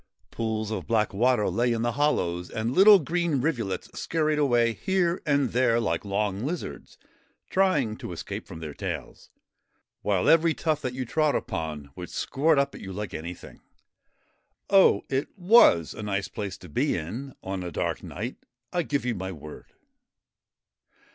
Pools 0.31 0.71
of 0.71 0.87
black 0.87 1.13
water 1.13 1.47
lay 1.47 1.71
in 1.71 1.83
the 1.83 1.91
hollows, 1.91 2.49
and 2.49 2.73
little 2.73 2.97
green 2.97 3.39
rivulets 3.39 3.87
scurried 3.93 4.39
away 4.39 4.73
here 4.73 5.21
and 5.27 5.51
there 5.51 5.79
like 5.79 6.03
long 6.03 6.43
lizards 6.43 6.97
trying 7.51 7.95
to 7.95 8.11
escape 8.11 8.47
from 8.47 8.61
their 8.61 8.73
tails, 8.73 9.29
while 10.01 10.27
every 10.27 10.55
tuft 10.55 10.81
that 10.81 10.95
you 10.95 11.05
trod 11.05 11.35
upon 11.35 11.91
would 11.95 12.09
squirt 12.09 12.57
up 12.57 12.73
at 12.73 12.81
you 12.81 12.91
like 12.91 13.13
anything. 13.13 13.61
Oh! 14.71 15.03
it 15.07 15.37
was 15.37 15.93
a 15.93 16.01
nice 16.01 16.27
place 16.29 16.57
to 16.57 16.67
be 16.67 16.97
in 16.97 17.35
on 17.43 17.61
a 17.61 17.69
dark 17.71 18.01
night, 18.01 18.37
I 18.73 18.81
give 18.81 19.05
you 19.05 19.13
my 19.13 19.31
word. 19.31 19.67